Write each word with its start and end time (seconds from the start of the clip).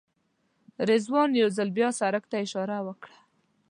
رضوان 0.89 1.29
یو 1.41 1.49
ځل 1.57 1.69
بیا 1.77 1.89
سړک 1.99 2.23
ته 2.31 2.35
اشاره 2.45 2.77
وکړه. 2.87 3.17